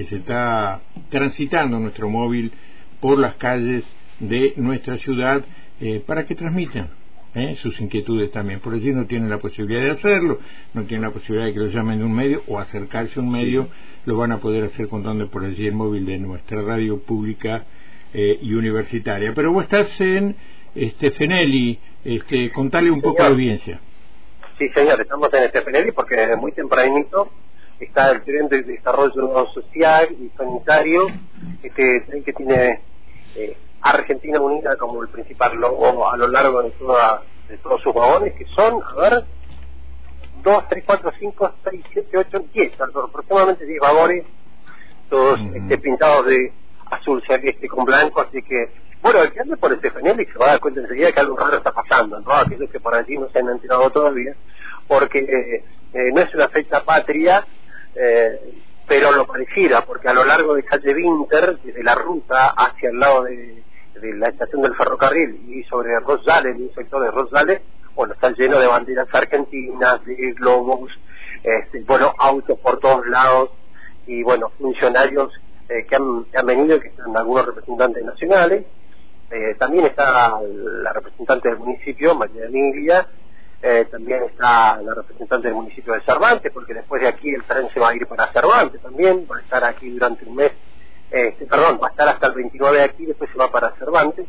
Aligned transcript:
que 0.00 0.06
se 0.06 0.16
está 0.16 0.80
transitando 1.10 1.78
nuestro 1.78 2.08
móvil 2.08 2.52
por 3.00 3.18
las 3.18 3.34
calles 3.34 3.84
de 4.18 4.54
nuestra 4.56 4.96
ciudad 4.96 5.44
eh, 5.78 6.02
para 6.06 6.24
que 6.24 6.34
transmitan 6.34 6.88
¿eh? 7.34 7.56
sus 7.60 7.78
inquietudes 7.82 8.30
también. 8.30 8.60
Por 8.60 8.72
allí 8.72 8.92
no 8.92 9.04
tienen 9.04 9.28
la 9.28 9.36
posibilidad 9.36 9.82
de 9.82 9.90
hacerlo, 9.90 10.38
no 10.72 10.84
tienen 10.84 11.02
la 11.02 11.10
posibilidad 11.10 11.48
de 11.48 11.52
que 11.52 11.58
lo 11.58 11.66
llamen 11.66 11.98
de 11.98 12.04
un 12.06 12.14
medio 12.14 12.42
o 12.48 12.58
acercarse 12.58 13.20
a 13.20 13.22
un 13.22 13.30
medio, 13.30 13.68
lo 14.06 14.16
van 14.16 14.32
a 14.32 14.38
poder 14.38 14.64
hacer 14.64 14.88
contando 14.88 15.28
por 15.28 15.44
allí 15.44 15.66
el 15.66 15.74
móvil 15.74 16.06
de 16.06 16.16
nuestra 16.16 16.62
radio 16.62 16.98
pública 17.00 17.66
eh, 18.14 18.38
y 18.40 18.54
universitaria. 18.54 19.34
Pero 19.34 19.52
vos 19.52 19.64
estás 19.64 20.00
en 20.00 20.34
este 20.74 21.10
Fenelli, 21.10 21.78
este, 22.06 22.50
contale 22.52 22.90
un 22.90 23.02
poco 23.02 23.20
a 23.20 23.26
la 23.26 23.32
audiencia. 23.32 23.78
Sí, 24.58 24.66
señor, 24.74 24.98
estamos 24.98 25.28
en 25.34 25.42
este 25.42 25.60
Fenelli 25.60 25.92
porque 25.92 26.16
desde 26.16 26.36
muy 26.36 26.52
tempranito 26.52 27.30
está 27.80 28.10
el 28.10 28.22
tren 28.22 28.48
de 28.48 28.62
desarrollo 28.62 29.46
social 29.54 30.08
y 30.12 30.28
sanitario, 30.36 31.06
este 31.62 32.00
tren 32.02 32.22
que 32.24 32.32
tiene 32.32 32.80
eh, 33.36 33.56
Argentina 33.82 34.40
Unida 34.40 34.76
como 34.76 35.02
el 35.02 35.08
principal 35.08 35.56
logo 35.56 36.10
a 36.10 36.16
lo 36.16 36.28
largo 36.28 36.62
de, 36.62 36.70
toda, 36.72 37.22
de 37.48 37.56
todos 37.58 37.80
sus 37.82 37.94
vagones, 37.94 38.34
que 38.34 38.44
son, 38.46 38.82
a 38.82 39.00
ver, 39.00 39.24
2, 40.42 40.64
3, 40.68 40.84
4, 40.86 41.12
5, 41.18 41.52
6, 41.64 41.84
7, 41.92 42.18
8, 42.18 42.44
10, 42.52 42.80
aproximadamente 42.80 43.64
10 43.64 43.80
vagones, 43.80 44.24
todos 45.08 45.40
este, 45.54 45.78
pintados 45.78 46.26
de 46.26 46.52
azul 46.90 47.22
celeste 47.26 47.68
con 47.68 47.84
blanco, 47.84 48.20
así 48.20 48.42
que, 48.42 48.68
bueno, 49.02 49.22
el 49.22 49.32
que 49.32 49.40
ande 49.40 49.56
por 49.56 49.72
este 49.72 49.88
y 49.88 50.26
se 50.26 50.38
va 50.38 50.46
a 50.46 50.50
dar 50.50 50.60
cuenta 50.60 50.80
enseguida 50.80 51.12
que 51.12 51.20
algo 51.20 51.36
raro 51.36 51.56
está 51.56 51.72
pasando, 51.72 52.20
¿no? 52.20 52.32
Aquellos 52.32 52.70
que 52.70 52.80
por 52.80 52.94
allí 52.94 53.16
no 53.16 53.28
se 53.30 53.38
han 53.38 53.48
enterado 53.48 53.90
todavía, 53.90 54.34
porque 54.86 55.18
eh, 55.18 56.12
no 56.12 56.20
es 56.20 56.34
una 56.34 56.48
fecha 56.48 56.84
patria, 56.84 57.44
eh, 57.94 58.40
pero 58.86 59.12
lo 59.12 59.26
pareciera, 59.26 59.84
porque 59.84 60.08
a 60.08 60.12
lo 60.12 60.24
largo 60.24 60.54
de 60.54 60.64
calle 60.64 60.94
Winter, 60.94 61.58
desde 61.62 61.82
la 61.82 61.94
ruta 61.94 62.48
hacia 62.48 62.90
el 62.90 62.98
lado 62.98 63.22
de, 63.22 63.62
la 64.02 64.28
estación 64.28 64.62
del 64.62 64.74
ferrocarril 64.74 65.48
y 65.48 65.62
sobre 65.64 65.98
Rosales, 66.00 66.56
un 66.56 66.74
sector 66.74 67.02
de 67.02 67.10
Rosales, 67.10 67.60
bueno, 67.94 68.14
está 68.14 68.30
lleno 68.30 68.58
de 68.58 68.66
banderas 68.66 69.06
argentinas, 69.12 70.04
de 70.04 70.32
globos, 70.32 70.90
este, 71.42 71.82
bueno, 71.82 72.12
autos 72.18 72.58
por 72.58 72.80
todos 72.80 73.06
lados 73.06 73.50
y, 74.06 74.22
bueno, 74.22 74.50
funcionarios 74.58 75.32
eh, 75.68 75.86
que, 75.88 75.96
han, 75.96 76.24
que, 76.24 76.38
han, 76.38 76.46
venido, 76.46 76.80
que 76.80 76.90
son 76.96 77.16
algunos 77.16 77.46
representantes 77.46 78.04
nacionales. 78.04 78.64
Eh, 79.30 79.54
también 79.56 79.86
está 79.86 80.40
la 80.42 80.92
representante 80.92 81.48
del 81.48 81.58
municipio, 81.58 82.16
María 82.16 82.46
Emilia, 82.46 83.06
eh, 83.62 83.86
también 83.90 84.22
está 84.24 84.80
la 84.80 84.94
representante 84.94 85.48
del 85.48 85.56
municipio 85.56 85.92
de 85.92 86.00
Cervantes, 86.00 86.50
porque 86.52 86.74
después 86.74 87.02
de 87.02 87.08
aquí 87.08 87.34
el 87.34 87.44
tren 87.44 87.68
se 87.72 87.80
va 87.80 87.90
a 87.90 87.94
ir 87.94 88.06
para 88.06 88.32
Cervantes 88.32 88.80
también, 88.80 89.26
va 89.30 89.36
a 89.36 89.40
estar 89.40 89.64
aquí 89.64 89.90
durante 89.90 90.24
un 90.24 90.36
mes, 90.36 90.52
este, 91.10 91.46
perdón, 91.46 91.78
va 91.82 91.88
a 91.88 91.90
estar 91.90 92.08
hasta 92.08 92.28
el 92.28 92.34
29 92.34 92.78
de 92.78 92.84
aquí, 92.84 93.06
después 93.06 93.30
se 93.30 93.38
va 93.38 93.50
para 93.50 93.72
Cervantes, 93.72 94.26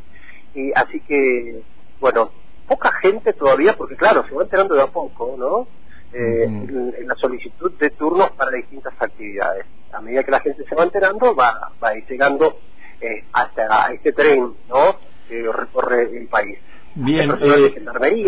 y 0.54 0.72
así 0.76 1.00
que, 1.02 1.62
bueno, 2.00 2.32
poca 2.68 2.92
gente 3.02 3.34
todavía, 3.34 3.76
porque 3.78 3.96
claro, 3.96 4.26
se 4.28 4.36
va 4.36 4.44
enterando 4.44 4.76
de 4.76 4.82
a 4.82 4.88
poco, 4.88 5.36
¿no? 5.38 5.68
Eh, 6.14 6.44
en, 6.44 7.08
la 7.08 7.16
solicitud 7.16 7.72
de 7.78 7.90
turnos 7.92 8.32
para 8.32 8.52
distintas 8.52 8.94
actividades. 9.00 9.66
A 9.94 10.02
medida 10.02 10.24
que 10.24 10.32
la 10.32 10.42
gente 10.42 10.66
se 10.66 10.76
va 10.76 10.84
enterando, 10.84 11.34
va, 11.34 11.72
va 11.82 11.90
a 11.90 11.98
ir 11.98 12.06
llegando 12.06 12.60
eh, 13.00 13.24
hasta 13.32 13.94
este 13.94 14.12
tren, 14.12 14.54
¿no? 14.68 14.96
Que 15.30 15.50
recorre 15.52 16.18
el 16.18 16.28
país. 16.28 16.60
Bien, 16.96 17.32
eh, 17.42 17.74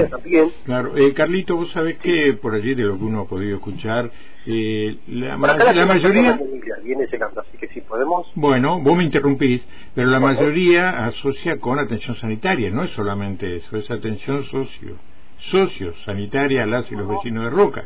también. 0.10 0.52
Claro, 0.66 0.98
eh, 0.98 1.14
Carlito, 1.14 1.56
vos 1.56 1.70
sabés 1.72 1.98
que 1.98 2.34
por 2.42 2.56
allí 2.56 2.74
de 2.76 2.84
lo 2.84 2.98
que 2.98 3.04
uno 3.04 3.22
ha 3.22 3.28
podido 3.28 3.58
escuchar, 3.58 4.10
eh, 4.46 4.98
la, 5.08 5.38
mayoría... 5.38 6.40
Viene 6.84 7.08
llegando, 7.12 7.42
así 7.42 7.58
que 7.58 7.68
si 7.70 7.82
podemos... 7.82 8.32
Bueno, 8.36 8.80
vos 8.82 8.98
me 8.98 9.04
interrumpís, 9.04 9.66
pero 9.96 10.10
la 10.10 10.20
mayoría 10.20 11.06
asocia 11.06 11.60
con 11.60 11.80
atención 11.80 12.16
sanitaria, 12.18 12.70
no 12.70 12.84
es 12.84 12.92
solamente 12.92 13.56
eso, 13.56 13.78
es 13.78 13.90
atención 13.90 14.44
socio, 14.46 14.98
socio 15.38 15.94
sanitaria 16.06 16.64
a 16.64 16.66
las 16.66 16.92
y 16.92 16.96
los 16.96 17.08
vecinos 17.08 17.46
de 17.46 17.50
Roca. 17.50 17.86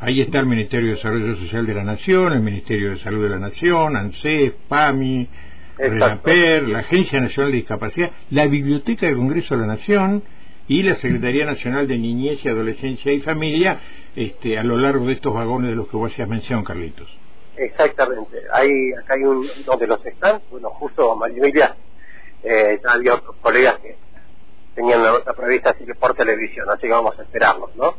Ahí 0.00 0.20
está 0.20 0.38
el 0.38 0.46
Ministerio 0.46 0.88
de 0.90 0.94
Desarrollo 0.96 1.36
Social 1.36 1.66
de 1.66 1.74
la 1.74 1.84
Nación, 1.84 2.32
el 2.32 2.40
Ministerio 2.40 2.90
de 2.90 2.98
Salud 2.98 3.22
de 3.22 3.28
la 3.28 3.38
Nación, 3.38 3.96
ANSES, 3.96 4.52
PAMI, 4.68 5.28
RENAPER, 5.78 6.68
la 6.68 6.80
Agencia 6.80 7.20
Nacional 7.20 7.52
de 7.52 7.58
Discapacidad, 7.58 8.10
la 8.30 8.46
Biblioteca 8.46 9.06
del 9.06 9.16
Congreso 9.16 9.54
de 9.54 9.60
la 9.62 9.66
Nación 9.66 10.22
y 10.68 10.82
la 10.82 10.94
Secretaría 10.96 11.44
Nacional 11.44 11.86
de 11.86 11.98
Niñez 11.98 12.44
y 12.44 12.48
Adolescencia 12.48 13.12
y 13.12 13.20
Familia 13.20 13.80
este, 14.16 14.58
a 14.58 14.62
lo 14.62 14.76
largo 14.76 15.06
de 15.06 15.14
estos 15.14 15.34
vagones 15.34 15.70
de 15.70 15.76
los 15.76 15.88
que 15.88 15.96
vos 15.96 16.12
hacías 16.12 16.28
mención, 16.28 16.64
Carlitos. 16.64 17.08
Exactamente. 17.56 18.38
Hay, 18.52 18.70
acá 18.92 19.14
hay 19.14 19.22
un 19.22 19.46
donde 19.64 19.86
los 19.86 20.04
están, 20.06 20.40
bueno, 20.50 20.70
justo 20.70 21.14
María 21.16 21.76
eh, 22.42 22.80
había 22.84 23.14
otros 23.14 23.36
colegas 23.40 23.78
que 23.80 23.96
tenían 24.74 25.02
la 25.02 25.12
nota 25.12 25.32
prevista 25.32 25.70
así 25.70 25.84
que 25.84 25.94
por 25.94 26.14
televisión, 26.14 26.68
así 26.68 26.82
que 26.82 26.88
vamos 26.88 27.18
a 27.18 27.22
esperarlos, 27.22 27.74
¿no? 27.76 27.94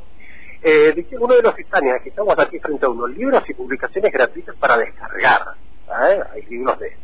Eh, 0.62 0.94
dice 0.96 1.18
uno 1.18 1.36
de 1.36 1.44
los 1.44 1.58
están, 1.58 1.84
que 2.04 2.10
estamos 2.10 2.38
aquí 2.40 2.60
frente 2.60 2.86
a 2.86 2.90
unos 2.90 3.12
libros 3.12 3.44
y 3.48 3.54
publicaciones 3.54 4.12
gratuitas 4.12 4.56
para 4.56 4.78
descargar. 4.78 5.42
¿eh? 5.88 6.20
Hay 6.34 6.42
libros 6.50 6.80
de 6.80 6.98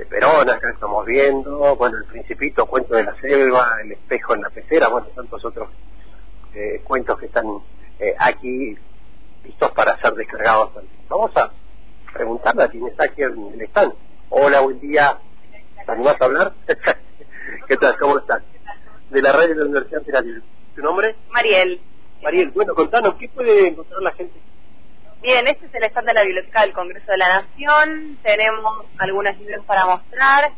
de 0.00 0.06
Perón, 0.06 0.48
acá 0.48 0.70
estamos 0.70 1.04
viendo, 1.04 1.76
bueno, 1.76 1.98
El 1.98 2.06
Principito, 2.06 2.64
Cuento 2.64 2.94
de 2.94 3.04
la 3.04 3.14
Selva, 3.20 3.76
El 3.84 3.92
Espejo 3.92 4.34
en 4.34 4.40
la 4.40 4.48
Pecera, 4.48 4.88
bueno, 4.88 5.06
tantos 5.08 5.44
otros 5.44 5.68
eh, 6.54 6.80
cuentos 6.84 7.18
que 7.18 7.26
están 7.26 7.44
eh, 7.98 8.14
aquí 8.18 8.78
listos 9.44 9.70
para 9.72 10.00
ser 10.00 10.14
descargados. 10.14 10.70
Vamos 11.06 11.36
a 11.36 11.50
preguntarle 12.14 12.62
a 12.62 12.68
quien 12.68 12.86
está 12.86 13.04
aquí 13.04 13.22
en 13.22 13.52
el 13.52 13.60
stand. 13.68 13.92
Hola, 14.30 14.60
buen 14.60 14.80
día. 14.80 15.18
¿Te 15.84 15.92
animás 15.92 16.18
a 16.18 16.24
hablar? 16.24 16.52
¿Qué 17.68 17.76
tal? 17.76 17.98
¿Cómo 17.98 18.20
estás? 18.20 18.42
De 19.10 19.20
la 19.20 19.32
radio 19.32 19.50
de 19.50 19.56
la 19.56 19.64
Universidad 19.64 19.98
Nacional. 19.98 20.42
¿Tu 20.74 20.82
nombre? 20.82 21.14
Mariel. 21.30 21.78
Mariel, 22.22 22.50
bueno, 22.52 22.74
contanos, 22.74 23.16
¿qué 23.16 23.28
puede 23.28 23.68
encontrar 23.68 24.00
la 24.00 24.12
gente 24.12 24.32
Bien, 25.22 25.46
este 25.48 25.66
es 25.66 25.74
el 25.74 25.84
stand 25.84 26.06
de 26.06 26.14
la 26.14 26.22
Biblioteca 26.22 26.62
del 26.62 26.72
Congreso 26.72 27.12
de 27.12 27.18
la 27.18 27.42
Nación. 27.42 28.16
Tenemos 28.22 28.86
algunos 28.96 29.36
libros 29.36 29.62
para 29.66 29.84
mostrar, 29.84 30.50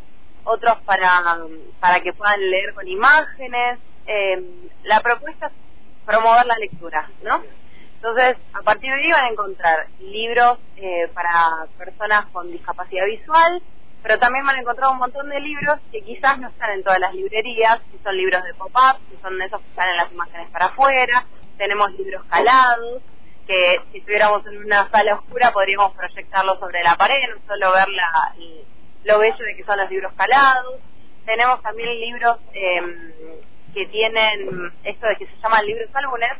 otros 0.45 0.78
para, 0.83 1.37
para 1.81 2.00
que 2.00 2.12
puedan 2.12 2.49
leer 2.49 2.73
con 2.73 2.87
imágenes. 2.87 3.81
Eh, 4.06 4.41
la 4.84 5.00
propuesta 5.00 5.47
es 5.47 5.53
promover 6.06 6.47
la 6.47 6.55
lectura, 6.59 7.11
¿no? 7.25 7.43
Entonces, 7.97 8.37
a 8.53 8.62
partir 8.62 8.89
de 8.93 9.03
ahí 9.03 9.11
van 9.11 9.25
a 9.25 9.31
encontrar 9.31 9.87
libros 9.99 10.61
eh, 10.77 11.09
para 11.12 11.67
personas 11.77 12.27
con 12.27 12.49
discapacidad 12.49 13.06
visual, 13.06 13.61
pero 14.05 14.21
también 14.21 14.47
van 14.47 14.56
a 14.56 14.61
encontrar 14.61 14.93
un 14.93 14.99
montón 14.99 15.29
de 15.29 15.41
libros 15.41 15.81
que 15.91 16.03
quizás 16.03 16.39
no 16.39 16.49
están 16.49 16.71
en 16.71 16.84
todas 16.84 17.00
las 17.00 17.12
librerías, 17.15 17.81
que 17.91 17.99
son 18.05 18.17
libros 18.17 18.44
de 18.44 18.55
pop-up, 18.55 19.00
que 19.11 19.21
son 19.21 19.43
esos 19.43 19.61
que 19.61 19.69
están 19.71 19.89
en 19.89 19.97
las 19.97 20.12
imágenes 20.12 20.49
para 20.50 20.67
afuera. 20.67 21.27
Tenemos 21.59 21.91
libros 21.94 22.25
calados, 22.27 23.03
que 23.47 23.80
si 23.91 23.98
estuviéramos 23.98 24.47
en 24.47 24.58
una 24.58 24.88
sala 24.91 25.16
oscura 25.16 25.53
podríamos 25.53 25.94
proyectarlo 25.94 26.58
sobre 26.58 26.82
la 26.82 26.97
pared, 26.97 27.28
no 27.30 27.41
solo 27.47 27.72
ver 27.72 27.88
la, 27.88 28.34
lo 29.04 29.19
bello 29.19 29.44
de 29.44 29.56
que 29.56 29.64
son 29.64 29.78
los 29.78 29.91
libros 29.91 30.12
calados. 30.14 30.80
Tenemos 31.25 31.62
también 31.62 31.88
libros 32.00 32.38
em, 32.52 33.12
que 33.75 33.86
tienen 33.86 34.72
esto 34.84 35.06
de 35.06 35.16
que 35.16 35.26
se 35.26 35.36
llaman 35.42 35.66
libros 35.66 35.88
álbumes, 35.94 36.31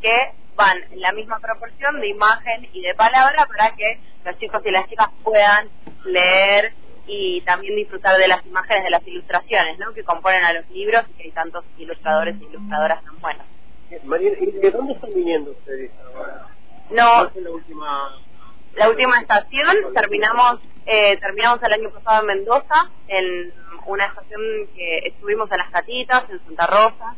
que 0.00 0.32
van 0.56 0.82
en 0.90 1.00
la 1.00 1.12
misma 1.12 1.38
proporción 1.38 2.00
de 2.00 2.08
imagen 2.08 2.68
y 2.72 2.82
de 2.82 2.94
palabra 2.94 3.46
para 3.46 3.74
que 3.74 3.98
los 4.24 4.38
chicos 4.38 4.62
y 4.64 4.70
las 4.70 4.88
chicas 4.88 5.08
puedan 5.22 5.68
leer 6.04 6.72
y 7.06 7.40
también 7.42 7.76
disfrutar 7.76 8.18
de 8.18 8.28
las 8.28 8.44
imágenes 8.46 8.84
de 8.84 8.90
las 8.90 9.06
ilustraciones 9.06 9.78
¿no? 9.78 9.92
que 9.92 10.04
componen 10.04 10.44
a 10.44 10.52
los 10.52 10.68
libros 10.70 11.04
y 11.10 11.12
que 11.14 11.22
hay 11.24 11.32
tantos 11.32 11.64
ilustradores 11.78 12.36
e 12.40 12.44
ilustradoras 12.44 13.02
tan 13.04 13.18
buenos. 13.20 13.46
María, 14.04 14.30
¿de 14.30 14.70
dónde 14.70 14.94
están 14.94 15.10
viniendo 15.14 15.50
ustedes 15.50 15.90
ahora? 16.14 16.51
No. 16.92 17.30
la 17.34 17.50
última? 17.50 18.16
La 18.74 18.88
última 18.88 19.20
estación 19.20 19.92
terminamos 19.94 20.60
eh, 20.84 21.16
terminamos 21.18 21.62
el 21.62 21.72
año 21.72 21.90
pasado 21.90 22.22
en 22.22 22.26
Mendoza, 22.26 22.90
en 23.06 23.52
una 23.86 24.06
estación 24.06 24.40
que 24.74 24.98
estuvimos 25.06 25.50
en 25.52 25.58
Las 25.58 25.70
Catitas, 25.70 26.24
en 26.28 26.44
Santa 26.44 26.66
Rosa, 26.66 27.14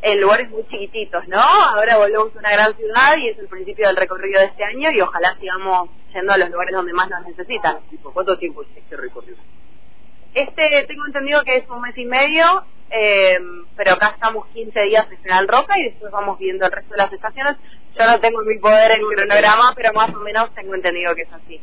en 0.00 0.20
lugares 0.20 0.50
muy 0.50 0.66
chiquititos, 0.68 1.28
¿no? 1.28 1.40
Ahora 1.40 1.98
volvemos 1.98 2.34
a 2.34 2.38
una 2.38 2.50
gran 2.50 2.74
ciudad 2.76 3.16
y 3.18 3.28
es 3.28 3.38
el 3.38 3.48
principio 3.48 3.86
del 3.86 3.96
recorrido 3.96 4.40
de 4.40 4.46
este 4.46 4.64
año 4.64 4.90
y 4.90 5.00
ojalá 5.00 5.36
sigamos 5.38 5.90
yendo 6.12 6.32
a 6.32 6.38
los 6.38 6.50
lugares 6.50 6.74
donde 6.74 6.92
más 6.92 7.10
nos 7.10 7.26
necesitan. 7.26 7.78
¿Cuánto 8.12 8.38
tiempo 8.38 8.62
es 8.62 8.68
este 8.76 8.96
recorrido? 8.96 9.38
Este 10.34 10.84
tengo 10.88 11.06
entendido 11.06 11.42
que 11.44 11.56
es 11.56 11.68
un 11.68 11.80
mes 11.82 11.96
y 11.96 12.06
medio, 12.06 12.64
eh, 12.90 13.38
pero 13.76 13.92
acá 13.92 14.12
estamos 14.14 14.46
15 14.48 14.82
días 14.84 15.06
en 15.10 15.18
General 15.18 15.46
Roca 15.46 15.78
y 15.78 15.84
después 15.84 16.10
vamos 16.10 16.38
viendo 16.38 16.64
el 16.64 16.72
resto 16.72 16.90
de 16.92 16.98
las 16.98 17.12
estaciones. 17.12 17.56
Yo 17.98 18.06
no 18.06 18.18
tengo 18.20 18.40
mi 18.42 18.58
poder 18.58 18.92
en 18.92 19.00
el 19.00 19.06
cronograma, 19.14 19.74
pero 19.76 19.92
más 19.92 20.14
o 20.14 20.20
menos 20.20 20.54
tengo 20.54 20.74
entendido 20.74 21.14
que 21.14 21.22
es 21.22 21.32
así. 21.32 21.60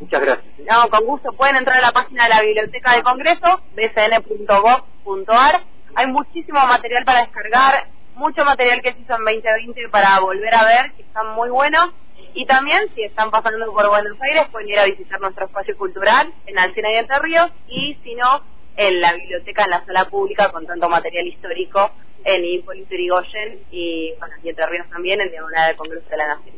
Muchas 0.00 0.22
gracias. 0.22 0.46
No, 0.70 0.88
con 0.88 1.04
gusto. 1.04 1.32
Pueden 1.32 1.56
entrar 1.56 1.78
a 1.78 1.86
la 1.86 1.92
página 1.92 2.24
de 2.24 2.30
la 2.30 2.42
Biblioteca 2.42 2.92
del 2.92 3.02
Congreso, 3.02 3.60
bcn.gov.ar. 3.74 5.62
Hay 5.94 6.06
muchísimo 6.06 6.66
material 6.66 7.04
para 7.04 7.20
descargar, 7.20 7.86
mucho 8.14 8.44
material 8.44 8.82
que 8.82 8.92
se 8.92 9.00
hizo 9.00 9.14
en 9.14 9.24
2020 9.24 9.88
para 9.90 10.20
volver 10.20 10.54
a 10.54 10.64
ver, 10.64 10.92
que 10.92 11.02
están 11.02 11.34
muy 11.34 11.48
buenos. 11.50 11.92
Y 12.36 12.44
también, 12.44 12.86
si 12.94 13.02
están 13.02 13.30
pasando 13.30 13.72
por 13.72 13.88
Buenos 13.88 14.18
Aires, 14.20 14.46
pueden 14.52 14.68
ir 14.68 14.78
a 14.78 14.84
visitar 14.84 15.18
nuestro 15.22 15.46
espacio 15.46 15.74
cultural 15.78 16.30
en 16.44 16.58
Alcina 16.58 16.92
y 16.92 16.96
Entre 16.96 17.18
Ríos, 17.18 17.50
y 17.66 17.94
si 18.04 18.14
no, 18.14 18.42
en 18.76 19.00
la 19.00 19.14
biblioteca, 19.14 19.64
en 19.64 19.70
la 19.70 19.86
sala 19.86 20.04
pública, 20.10 20.52
con 20.52 20.66
tanto 20.66 20.86
material 20.86 21.26
histórico 21.26 21.92
en 22.24 22.44
Hipólito 22.44 22.90
Yrigoyen 22.90 23.60
y, 23.70 24.12
bueno, 24.18 24.34
y 24.42 24.50
Entre 24.50 24.66
Ríos 24.66 24.86
también, 24.90 25.18
en 25.22 25.30
diagonal 25.30 25.68
del 25.68 25.76
Congreso 25.78 26.10
de 26.10 26.16
la 26.18 26.28
Nación. 26.28 26.56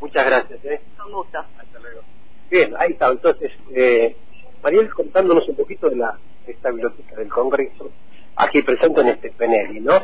Muchas 0.00 0.26
gracias. 0.26 0.64
¿eh? 0.64 0.80
Con 0.96 1.10
gusto. 1.10 1.38
Hasta 1.38 1.78
luego. 1.80 2.02
Bien, 2.48 2.74
ahí 2.78 2.92
está. 2.92 3.08
Entonces, 3.08 3.50
eh, 3.74 4.14
Mariel 4.62 4.94
contándonos 4.94 5.48
un 5.48 5.56
poquito 5.56 5.90
de 5.90 5.96
la 5.96 6.16
esta 6.46 6.70
biblioteca 6.70 7.16
del 7.16 7.30
Congreso, 7.30 7.90
aquí 8.36 8.62
presente 8.62 9.00
en 9.00 9.08
este 9.08 9.32
Penelli, 9.32 9.80
¿no? 9.80 10.00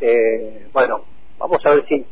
Eh, 0.00 0.66
bueno, 0.72 1.04
vamos 1.38 1.64
a 1.64 1.70
ver 1.70 1.86
si, 1.86 2.04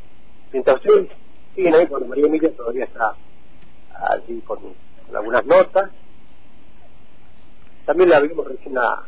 mientras 0.53 0.76
ustedes 0.76 1.09
siguen 1.54 1.75
ahí, 1.75 1.87
con 1.87 2.08
María 2.08 2.26
Emilia 2.26 2.54
todavía 2.56 2.84
está 2.84 3.14
allí 4.10 4.40
con, 4.43 4.58
algunas 5.14 5.44
notas. 5.44 5.90
También 7.84 8.10
la 8.10 8.20
vimos 8.20 8.46
recién 8.46 8.78
a, 8.78 9.02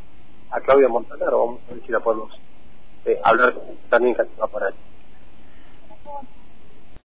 a 0.51 0.61
Claudia 0.61 0.89
Montanaro, 0.89 1.39
vamos 1.39 1.61
a 1.69 1.75
ver 1.75 1.83
si 1.87 1.93
la 1.93 2.01
podemos 2.01 2.31
eh, 3.07 3.19
hablar 3.23 3.55
también 3.89 4.15
que 4.15 4.23
va 4.41 4.47
por 4.47 4.65
ahí. 4.65 4.75